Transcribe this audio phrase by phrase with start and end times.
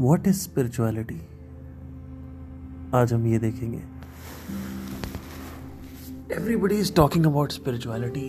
[0.00, 1.20] What is spirituality
[2.94, 3.82] आज हम ये देखेंगे।
[6.34, 8.26] Everybody is talking about spirituality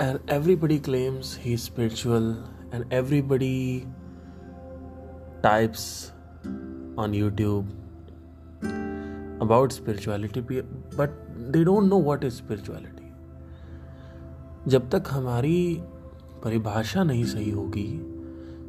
[0.00, 3.80] and everybody claims he spiritual and everybody
[5.42, 6.12] types
[6.98, 7.68] on YouTube
[9.42, 11.10] about spirituality but
[11.52, 13.12] they don't know what is spirituality
[14.70, 15.78] जब तक हमारी
[16.44, 18.17] परिभाषा नहीं सही होगी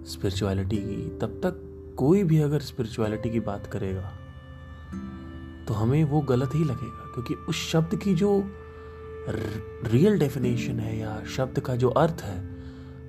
[0.05, 1.66] स्पिरिचुअलिटी की, तब तक
[1.98, 4.12] कोई भी अगर स्पिरिचुअलिटी की बात करेगा
[5.67, 8.43] तो हमें वो गलत ही लगेगा। क्योंकि उस शब्द की जो
[9.84, 12.57] रियल डेफिनेशन है या शब्द का जो अर्थ है,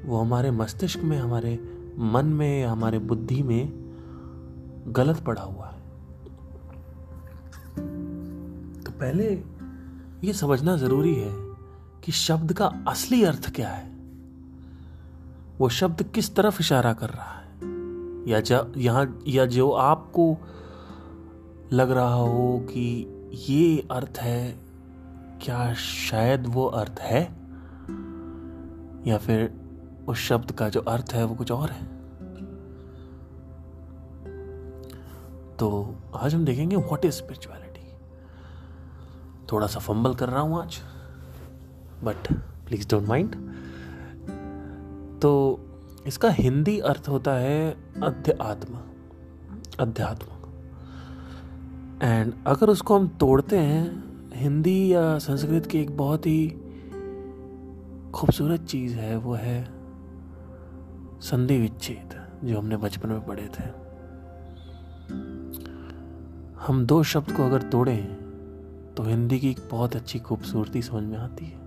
[0.05, 1.59] वो हमारे मस्तिष्क में, हमारे
[1.99, 3.73] मन में या हमारे बुद्धि में
[4.89, 5.81] गलत पड़ा हुआ है।
[8.81, 9.43] तो पहले
[10.25, 11.33] ये समझना ज़रूरी है
[12.05, 14.00] कि शब्द का असली अर्थ क्या है।
[15.61, 17.51] वो शब्द किस तरफ़ इशारा कर रहा है?
[18.31, 20.37] या यहाँ, या जो आपको
[21.73, 24.61] लग रहा हो कि ये अर्थ है,
[25.43, 27.23] क्या शायद वो अर्थ है?
[29.11, 29.61] या फिर
[30.09, 31.87] उस शब्द का जो अर्थ है वो कुछ और है?
[35.57, 37.95] तो आज हम देखेंगे व्हाट इज़ स्पिरिचुअलिटी
[39.53, 40.79] थोड़ा सा फंबल कर रहा हूँ आज
[42.05, 42.33] बट
[42.67, 43.51] प्लीज़ डोंट माइंड
[45.23, 45.61] तो
[46.07, 47.71] इसका हिंदी अर्थ होता है
[48.03, 48.79] अध्यात्म
[49.81, 50.27] अध्यात्म।
[52.03, 53.83] एंड अगर उसको हम तोड़ते हैं,
[54.35, 56.49] हिंदी या संस्कृत की एक बहुत ही
[58.15, 59.69] खूबसूरत चीज़ है, वो है
[61.21, 63.65] संधि विच्छेद जो हमने बचपन में पढ़े थे।
[66.67, 68.05] हम दो शब्द को अगर तोड़ें
[68.97, 71.60] तो हिंदी की एक बहुत अच्छी खूबसूरती समझ में आती है।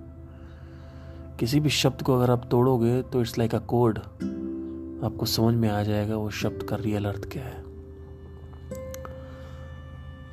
[1.43, 3.97] किसी भी शब्द को अगर आप तोड़ोगे तो इट्स लाइक अ कोड
[5.05, 7.63] आपको समझ में आ जाएगा वो शब्द का रियल अर्थ क्या है।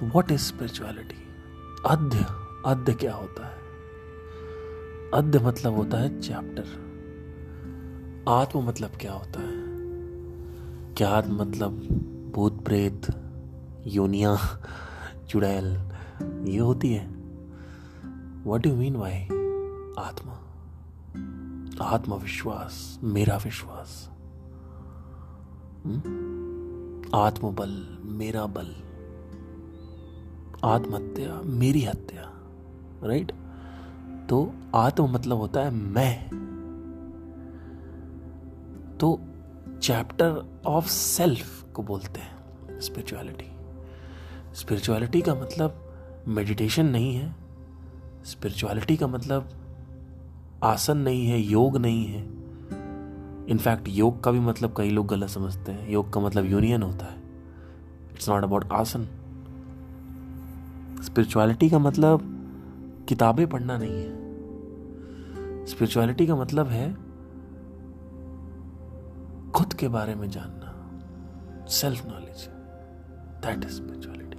[0.08, 1.16] वॉट इज़ स्पिरिचुअलिटी
[1.88, 2.26] अध्य
[2.66, 3.54] अध्य क्या होता है?
[5.14, 6.64] अध्य मतलब होता है चैप्टर
[8.28, 9.56] आत्म मतलब क्या होता है?
[10.94, 11.70] क्या आत्म मतलब
[12.34, 13.06] भूत, प्रेत,
[13.86, 14.36] योनिया,
[15.28, 15.66] चुड़ैल,
[16.48, 17.06] ये होती है।
[18.44, 19.22] वॉट यू मीन वाई
[19.98, 20.49] आत्मा?
[21.80, 24.10] आत्मविश्वास, मेरा विश्वास।
[25.84, 26.20] हम्म?
[27.18, 28.74] आत्मबल, मेरा बल।
[30.64, 32.22] आत्महत्या, मेरी हत्या
[33.08, 33.32] राइट
[34.30, 36.30] तो आत्म मतलब होता है मैं।
[39.00, 39.20] तो
[39.82, 42.34] चैप्टर ऑफ़ सेल्फ को बोलते हैं
[42.80, 43.52] स्पिरिचुअलिटी
[44.54, 45.94] स्पिरिचुअलिटी का मतलब
[46.28, 47.34] मेडिटेशन नहीं है।
[48.24, 49.59] स्पिरिचुअलिटी का मतलब
[50.64, 52.22] आसन नहीं है, योग नहीं है।
[53.48, 57.06] इनफैक्ट योग का भी मतलब कई लोग गलत समझते हैं। योग का मतलब यूनियन होता
[57.06, 57.22] है।
[58.12, 59.04] इट्स नॉट अबाउट आसन।
[61.02, 62.20] स्पिरिचुअलिटी का मतलब
[63.08, 64.20] किताबें पढ़ना नहीं है।
[65.66, 66.94] स्पिरिचुअलिटी का मतलब है
[69.50, 70.66] खुद के बारे में जानना।
[71.66, 72.48] Self knowledge
[73.46, 74.36] that is spirituality